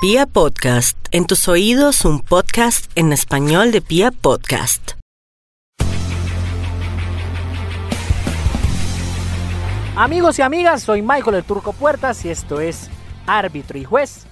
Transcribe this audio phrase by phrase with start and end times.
[0.00, 4.92] Pia Podcast, en tus oídos un podcast en español de Pia Podcast.
[9.96, 12.88] Amigos y amigas, soy Michael el Turco Puertas y esto es
[13.26, 14.26] Árbitro y Juez,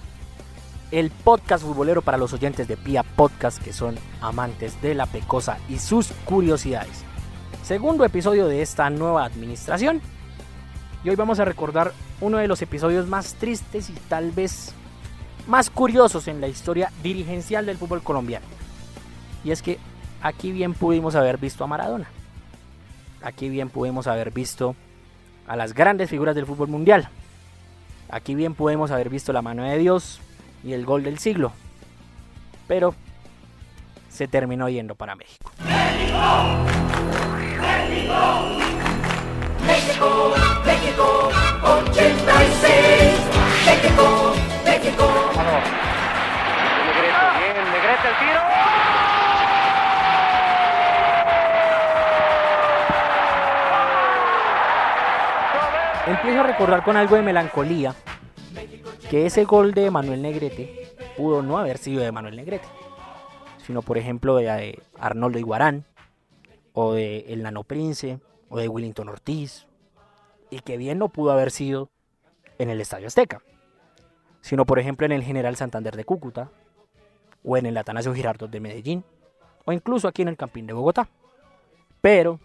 [0.91, 5.57] el podcast futbolero para los oyentes de Pia Podcast que son amantes de la pecosa
[5.67, 7.03] y sus curiosidades.
[7.63, 10.01] Segundo episodio de esta nueva administración
[11.03, 11.91] y hoy vamos a recordar
[12.21, 14.73] uno de los episodios más tristes y tal vez
[15.47, 18.45] más curiosos en la historia dirigencial del fútbol colombiano.
[19.43, 19.79] Y es que
[20.21, 22.07] aquí bien pudimos haber visto a Maradona.
[23.21, 24.75] Aquí bien pudimos haber visto
[25.47, 27.09] a las grandes figuras del fútbol mundial.
[28.09, 30.19] Aquí bien pudimos haber visto la mano de Dios
[30.63, 31.51] y el gol del siglo.
[32.67, 32.93] Pero
[34.09, 35.51] se terminó yendo para México.
[35.59, 35.93] México,
[39.65, 40.33] México,
[40.65, 41.29] México,
[41.63, 43.37] 86.
[43.65, 44.46] México.
[48.07, 48.41] El tiro.
[56.07, 57.93] Empiezo a recordar con algo de melancolía
[59.09, 62.67] que ese gol de Manuel Negrete pudo no haber sido de Manuel Negrete,
[63.65, 65.85] sino por ejemplo de, Arnoldo Iguarán,
[66.73, 69.67] o de El Nano Prince, o de Willington Ortiz,
[70.49, 71.89] y que bien no pudo haber sido
[72.57, 73.41] en el Estadio Azteca,
[74.41, 76.51] sino por ejemplo en el General Santander de Cúcuta,
[77.47, 79.05] o en el Atanasio Girardot de Medellín,
[79.63, 81.07] o incluso aquí en el Campín de Bogotá.
[82.01, 82.41] Pero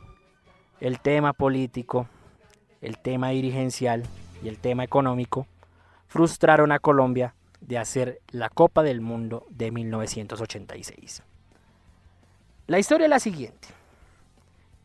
[0.81, 2.07] el tema político,
[2.81, 4.05] el tema dirigencial
[4.45, 5.49] y el tema económico
[6.07, 11.25] frustraron a Colombia de hacer la Copa del Mundo de 1986.
[12.69, 13.69] La historia es la siguiente.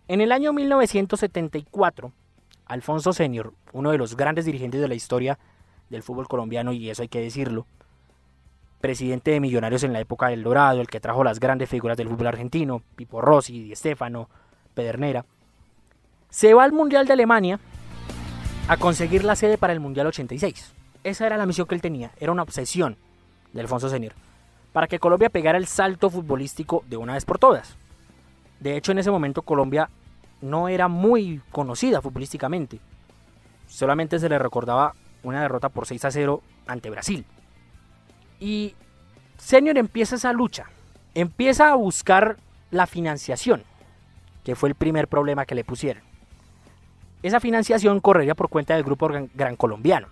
[0.08, 2.12] En el año 1974,
[2.66, 5.38] Alfonso Senior, uno de los grandes dirigentes de la historia
[5.90, 7.68] del fútbol colombiano, y eso hay que decirlo,
[8.80, 12.10] presidente de Millonarios en la época del Dorado, el que trajo las grandes figuras del
[12.10, 14.30] fútbol argentino, Pipo Rossi, Di Stefano,
[14.74, 15.26] Pedernera,
[16.30, 17.60] se va al Mundial de Alemania
[18.68, 20.74] a conseguir la sede para el Mundial 86.
[21.04, 22.98] Esa era la misión que él tenía, era una obsesión
[23.54, 24.14] de Alfonso Senior,
[24.74, 27.76] para que Colombia pegara el salto futbolístico de una vez por todas.
[28.60, 29.90] De hecho, en ese momento Colombia
[30.42, 32.80] no era muy conocida futbolísticamente.
[33.68, 34.94] Solamente se le recordaba
[35.24, 37.26] una derrota por 6 a 0 ante Brasil.
[38.40, 38.76] Y
[39.38, 40.66] Senior empieza esa lucha,
[41.14, 42.38] empieza a buscar
[42.72, 43.64] la financiación,
[44.44, 46.04] que fue el primer problema que le pusieron.
[47.24, 50.08] Esa financiación correría por cuenta del Grupo Gran, Colombiano.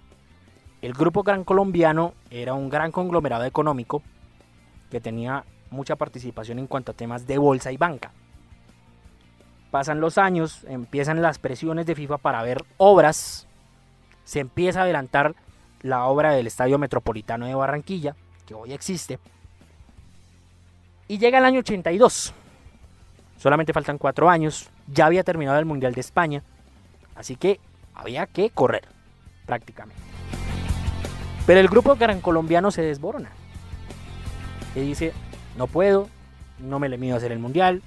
[0.81, 4.01] El Grupo Gran Colombiano era un gran conglomerado económico
[4.89, 8.11] que tenía mucha participación en cuanto a temas de bolsa y banca.
[9.71, 13.47] Pasan los años, empiezan las presiones de FIFA para ver obras,
[14.23, 15.35] se empieza a adelantar
[15.85, 18.15] la obra del Estadio Metropolitano de Barranquilla,
[18.47, 19.19] que hoy existe,
[21.07, 22.33] y llega el año 82.
[23.37, 26.41] Solamente faltan cuatro años, ya había terminado el Mundial de España,
[27.15, 27.59] así que
[27.93, 28.87] había que correr,
[29.45, 30.01] prácticamente.
[31.45, 33.29] Pero el grupo gran colombiano se desborona.
[34.73, 35.13] Y dice,
[35.55, 36.09] no puedo,
[36.57, 37.83] no me le mido a hacer el Mundial,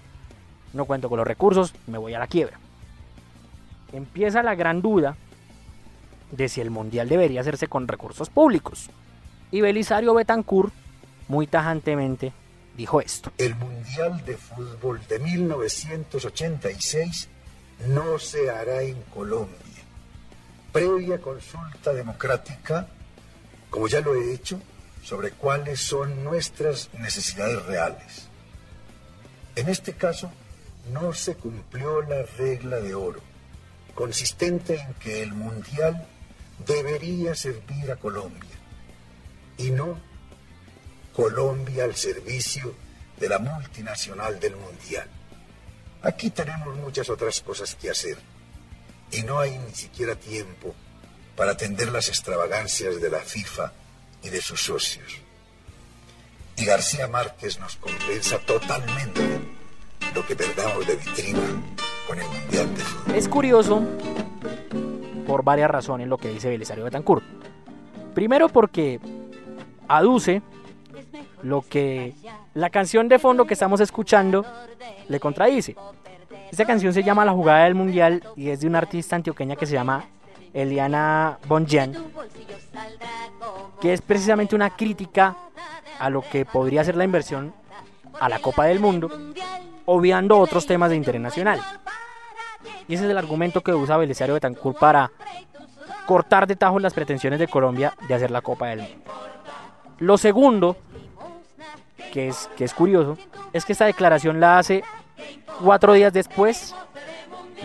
[0.72, 2.60] no cuento con los recursos, me voy a la quiebra.
[3.92, 5.16] Empieza la gran duda
[6.30, 8.90] de si el Mundial debería hacerse con recursos públicos.
[9.50, 10.72] Y Belisario Betancourt,
[11.28, 12.32] muy tajantemente,
[12.76, 13.32] dijo esto.
[13.38, 17.28] El Mundial de Fútbol de 1986
[17.88, 19.56] no se hará en Colombia.
[20.72, 22.88] Previa consulta democrática,
[23.70, 24.60] como ya lo he hecho,
[25.02, 28.28] sobre cuáles son nuestras necesidades reales.
[29.56, 30.30] En este caso,
[30.92, 33.20] no se cumplió la regla de oro,
[33.94, 36.06] consistente en que el Mundial
[36.66, 38.58] debería servir a Colombia
[39.56, 39.98] y no
[41.14, 42.74] Colombia al servicio
[43.18, 45.08] de la multinacional del Mundial.
[46.02, 48.18] Aquí tenemos muchas otras cosas que hacer
[49.10, 50.74] y no hay ni siquiera tiempo
[51.36, 53.72] para atender las extravagancias de la FIFA
[54.22, 55.18] y de sus socios.
[56.56, 59.40] Y García Márquez nos compensa totalmente
[60.14, 61.62] lo que perdamos de vitrina
[62.06, 63.14] con el Mundial de Fútbol.
[63.14, 63.82] Es curioso
[65.28, 67.22] por varias razones lo que dice Belisario Betancourt.
[68.14, 68.98] Primero porque
[69.86, 70.40] aduce
[71.42, 72.14] lo que
[72.54, 74.44] la canción de fondo que estamos escuchando
[75.06, 75.76] le contradice.
[76.50, 79.66] Esta canción se llama La jugada del mundial y es de una artista antioqueña que
[79.66, 80.06] se llama
[80.54, 81.92] Eliana Bonjan,
[83.82, 85.36] que es precisamente una crítica
[85.98, 87.52] a lo que podría ser la inversión
[88.18, 89.10] a la Copa del Mundo,
[89.84, 91.60] obviando otros temas de interés nacional.
[92.88, 95.10] Y ese es el argumento que usa Belisario Betancourt para
[96.06, 99.12] cortar de tajo las pretensiones de Colombia de hacer la Copa del Mundo.
[99.98, 100.76] Lo segundo,
[102.12, 103.18] que es, que es curioso,
[103.52, 104.82] es que esta declaración la hace
[105.62, 106.74] cuatro días después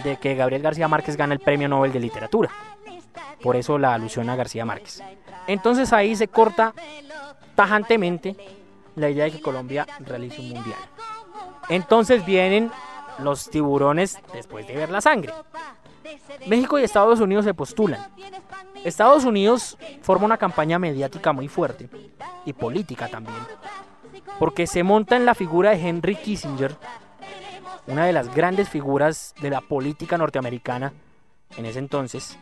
[0.04, 2.50] de que Gabriel García Márquez gana el Premio Nobel de Literatura.
[3.42, 5.02] Por eso la alusión a García Márquez.
[5.48, 6.74] Entonces ahí se corta
[7.56, 8.36] tajantemente
[8.96, 10.80] la idea de que Colombia realice un mundial.
[11.70, 12.72] Entonces vienen
[13.20, 15.34] los tiburones después de ver la sangre.
[16.48, 18.00] México y Estados Unidos se postulan.
[18.84, 21.90] Estados Unidos forma una campaña mediática muy fuerte
[22.46, 23.38] y política también,
[24.40, 26.76] porque se monta en la figura de Henry Kissinger,
[27.88, 30.94] una de las grandes figuras de la política norteamericana
[31.58, 32.38] en ese entonces.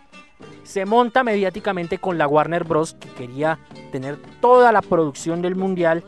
[0.63, 2.95] Se monta mediáticamente con la Warner Bros.
[2.95, 3.59] que quería
[3.91, 6.03] tener toda la producción del mundial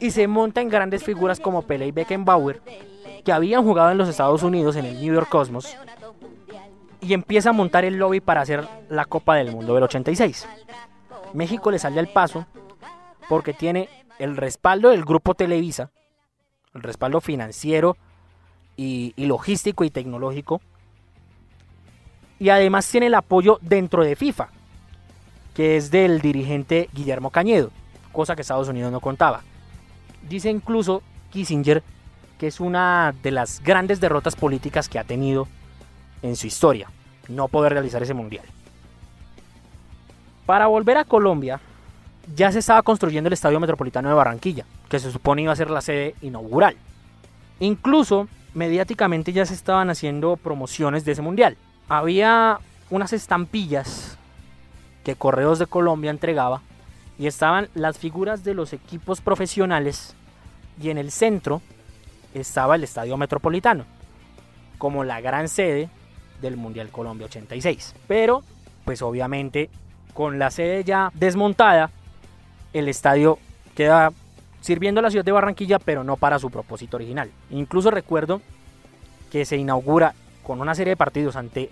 [0.00, 2.62] y se monta en grandes figuras como Pele y Beckenbauer,
[3.28, 5.76] que habían jugado en los Estados Unidos en el New York Cosmos,
[7.02, 10.48] y empieza a montar el lobby para hacer la Copa del Mundo del 86.
[11.34, 12.46] México le sale al paso
[13.28, 15.90] porque tiene el respaldo del grupo Televisa,
[16.72, 17.98] el respaldo financiero
[18.78, 20.62] y, y logístico y tecnológico,
[22.38, 24.48] y además tiene el apoyo dentro de FIFA,
[25.54, 27.72] que es del dirigente Guillermo Cañedo,
[28.10, 29.42] cosa que Estados Unidos no contaba.
[30.26, 31.82] Dice incluso Kissinger
[32.38, 35.48] que es una de las grandes derrotas políticas que ha tenido
[36.22, 36.88] en su historia,
[37.28, 38.44] no poder realizar ese mundial.
[40.46, 41.60] Para volver a Colombia,
[42.34, 45.70] ya se estaba construyendo el Estadio Metropolitano de Barranquilla, que se supone iba a ser
[45.70, 46.76] la sede inaugural.
[47.60, 51.56] Incluso, mediáticamente ya se estaban haciendo promociones de ese mundial.
[51.88, 52.60] Había
[52.90, 54.16] unas estampillas
[55.04, 56.62] que Correos de Colombia entregaba
[57.18, 60.14] y estaban las figuras de los equipos profesionales
[60.80, 61.60] y en el centro
[62.34, 63.84] estaba el Estadio Metropolitano
[64.78, 65.90] como la gran sede
[66.40, 67.94] del Mundial Colombia 86.
[68.06, 68.42] Pero,
[68.84, 69.68] pues obviamente,
[70.14, 71.90] con la sede ya desmontada,
[72.72, 73.38] el estadio
[73.74, 74.12] queda
[74.60, 77.30] sirviendo a la ciudad de Barranquilla, pero no para su propósito original.
[77.50, 78.40] Incluso recuerdo
[79.30, 81.70] que se inaugura con una serie de partidos ante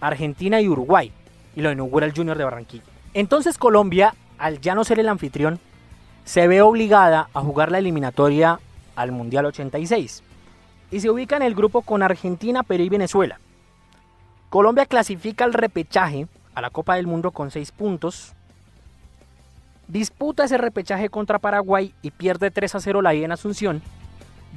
[0.00, 1.12] Argentina y Uruguay,
[1.54, 2.84] y lo inaugura el Junior de Barranquilla.
[3.14, 5.58] Entonces Colombia, al ya no ser el anfitrión,
[6.24, 8.60] se ve obligada a jugar la eliminatoria
[8.98, 10.24] al Mundial 86
[10.90, 13.38] y se ubica en el grupo con Argentina, Perú y Venezuela.
[14.50, 18.32] Colombia clasifica al repechaje a la Copa del Mundo con 6 puntos.
[19.86, 23.82] Disputa ese repechaje contra Paraguay y pierde 3 a 0 la ida en Asunción.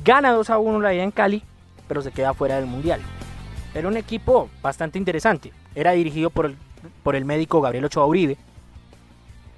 [0.04, 1.44] Gana 2 a 1 la ida en Cali,
[1.88, 3.02] pero se queda fuera del Mundial.
[3.76, 5.54] Era un equipo bastante interesante.
[5.76, 6.58] Era dirigido por el,
[7.04, 8.38] por el médico Gabriel Ochoa Uribe.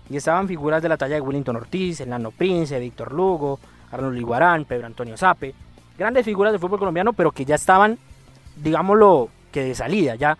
[0.09, 3.59] Y estaban figuras de la talla de Willington Ortiz, Elano Prince, Víctor Lugo,
[3.93, 5.53] Arnold Iguarán, Pedro Antonio Sape.
[5.97, 7.99] Grandes figuras del fútbol colombiano, pero que ya estaban,
[8.55, 10.15] digámoslo, que de salida.
[10.15, 10.37] Ya,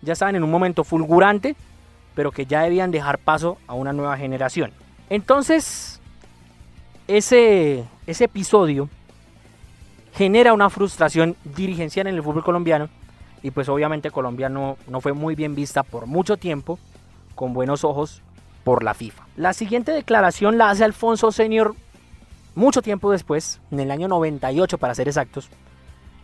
[0.00, 1.54] ya estaban en un momento fulgurante,
[2.14, 4.72] pero que ya debían dejar paso a una nueva generación.
[5.10, 6.00] Entonces,
[7.06, 8.88] ese, ese episodio
[10.14, 12.88] genera una frustración dirigencial en el fútbol colombiano
[13.42, 16.78] y pues obviamente Colombia no, no fue muy bien vista por mucho tiempo,
[17.34, 18.22] con buenos ojos,
[18.64, 19.24] por la FIFA.
[19.36, 21.76] La siguiente declaración la hace Alfonso Senior
[22.56, 25.48] mucho tiempo después, en el año 98 para ser exactos,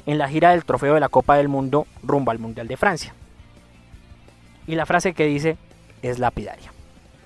[0.06, 3.14] en la gira del trofeo de la Copa del Mundo rumbo al Mundial de Francia.
[4.67, 5.56] Y la frase que dice
[6.02, 6.73] es lapidaria.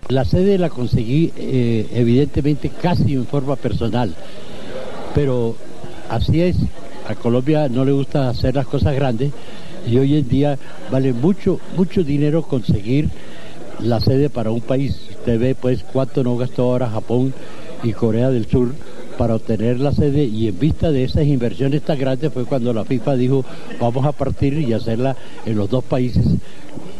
[0.08, 4.15] La sede la conseguí eh, evidentemente casi en forma personal,
[5.15, 5.56] pero
[6.10, 6.56] así es,
[7.08, 9.32] a Colombia no le gusta hacer las cosas grandes
[9.86, 10.58] y hoy en día
[10.91, 13.08] vale mucho, mucho dinero conseguir
[13.79, 15.01] la sede para un país.
[15.10, 17.32] Usted ve pues cuánto no gastó ahora Japón
[17.82, 18.72] y Corea del Sur
[19.17, 22.85] para obtener la sede y en vista de esas inversiones tan grandes fue cuando la
[22.85, 23.44] FIFA dijo
[23.81, 26.25] vamos a partir y hacerla en los dos países,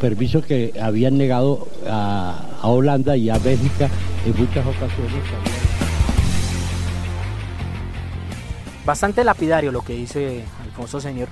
[0.01, 3.89] permiso que habían negado a, a Holanda y a Bélgica
[4.25, 5.13] en muchas ocasiones.
[8.85, 11.29] Bastante lapidario lo que dice Alfonso Señor.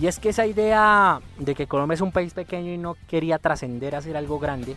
[0.00, 3.38] Y es que esa idea de que Colombia es un país pequeño y no quería
[3.38, 4.74] trascender a ser algo grande,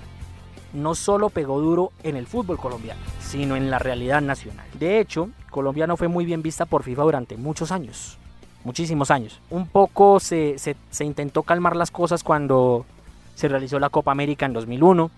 [0.73, 4.65] no solo pegó duro en el fútbol colombiano, sino en la realidad nacional.
[4.79, 8.17] De hecho, Colombia no fue muy bien vista por FIFA durante muchos años,
[8.63, 9.41] muchísimos años.
[9.49, 12.85] Un poco se, se, intentó calmar las cosas cuando
[13.35, 15.11] se realizó la Copa América en 2001.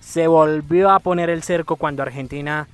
[0.00, 2.68] Se volvió a poner el cerco cuando Argentina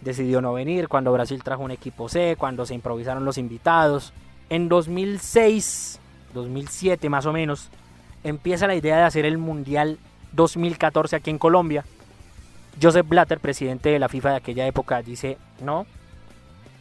[0.00, 4.14] decidió no venir, cuando Brasil trajo un equipo C, cuando se improvisaron los invitados.
[4.48, 6.00] En 2006,
[6.32, 7.68] 2007 más o menos,
[8.24, 9.98] empieza la idea de hacer el Mundial
[10.32, 11.84] 2014 aquí en Colombia.
[12.80, 15.86] Joseph Blatter, presidente de la FIFA de aquella época, dice, no,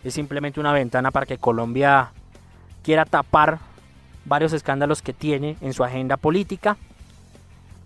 [0.04, 2.12] es simplemente una ventana para que Colombia
[2.84, 3.60] quiera tapar
[4.26, 6.78] varios escándalos que tiene en su agenda política,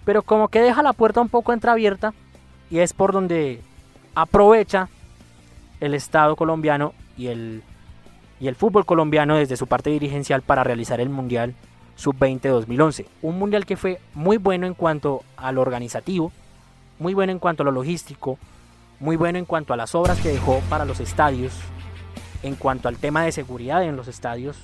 [0.05, 2.13] pero como que deja la puerta un poco entreabierta
[2.69, 3.61] y es por donde
[4.15, 4.89] aprovecha
[5.79, 7.63] el Estado colombiano y el,
[8.39, 11.55] y el fútbol colombiano desde su parte dirigencial para realizar el Mundial
[11.95, 13.05] Sub-20 2011.
[13.21, 16.31] Un Mundial que fue muy bueno en cuanto a lo organizativo,
[17.03, 18.39] muy bueno en cuanto a lo logístico,
[19.01, 21.53] muy bueno en cuanto a las obras que dejó para los estadios,
[22.43, 24.55] en cuanto al tema de seguridad en los estadios,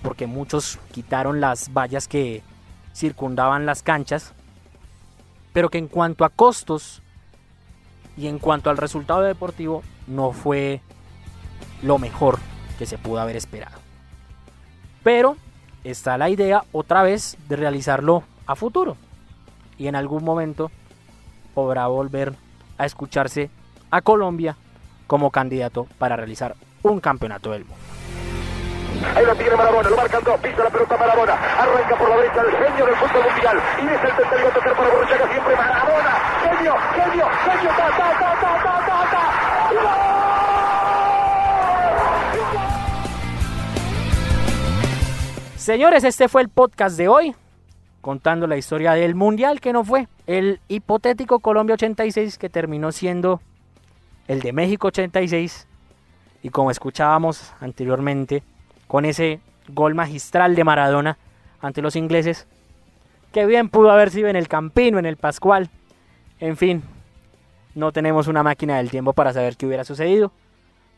[0.00, 2.42] porque muchos quitaron las vallas que
[2.94, 4.32] circundaban las canchas,
[5.52, 7.02] pero que en cuanto a costos
[8.16, 10.80] y en cuanto al resultado deportivo no fue
[11.82, 12.38] lo mejor
[12.78, 13.76] que se pudo haber esperado.
[15.02, 15.36] Pero
[15.84, 18.96] está la idea otra vez de realizarlo a futuro
[19.76, 20.70] y en algún momento
[21.54, 22.34] podrá volver
[22.76, 23.50] a escucharse
[23.90, 24.56] a Colombia
[25.06, 27.82] como candidato para realizar un campeonato del mundo.
[29.14, 32.40] Ahí lo tiene Marabona, lo marcan dos, pisa la pelota Marabona, arranca por la derecha
[32.40, 36.10] el genio del fútbol mundial y es el tercero a tocar para Borruchaga siempre Marabona,
[36.42, 39.24] genio, genio, genio, ta, ta, ta, ta, ta, ta, ta.
[45.56, 47.34] Señores, este fue el podcast de hoy,
[48.00, 53.40] contando la historia del Mundial que no fue, el hipotético Colombia 86 que terminó siendo
[54.28, 55.66] el de México 86
[56.42, 58.42] y como escuchábamos anteriormente,
[58.86, 61.16] con ese gol magistral de Maradona
[61.60, 62.46] ante los ingleses,
[63.32, 65.70] que bien pudo haber sido en el Campino, en el Pascual,
[66.40, 66.82] en fin,
[67.74, 70.32] no tenemos una máquina del tiempo para saber qué hubiera sucedido,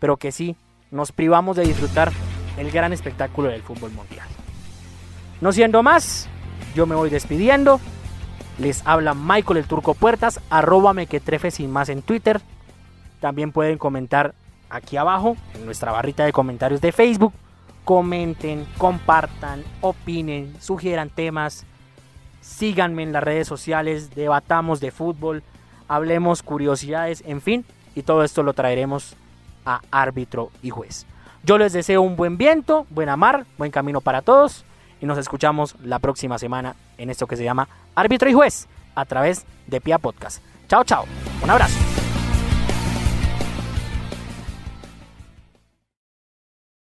[0.00, 0.56] pero que sí
[0.90, 2.12] nos privamos de disfrutar
[2.56, 4.26] el gran espectáculo del fútbol mundial.
[5.40, 6.28] No siendo más,
[6.74, 7.80] yo me voy despidiendo.
[8.58, 12.40] Les habla Michael el Turco Puertas, arroba mequetrefe sin más en Twitter.
[13.20, 14.34] También pueden comentar
[14.70, 17.34] aquí abajo en nuestra barrita de comentarios de Facebook.
[17.84, 21.66] Comenten, compartan, opinen, sugieran temas.
[22.40, 25.42] Síganme en las redes sociales, debatamos de fútbol,
[25.88, 27.64] hablemos curiosidades, en fin.
[27.94, 29.16] Y todo esto lo traeremos
[29.64, 31.06] a árbitro y juez.
[31.44, 34.65] Yo les deseo un buen viento, buena mar, buen camino para todos
[35.00, 39.04] y nos escuchamos la próxima semana en esto que se llama Árbitro y Juez a
[39.04, 40.42] través de Pia Podcast.
[40.68, 41.04] Chao, chao.
[41.42, 41.95] Un abrazo.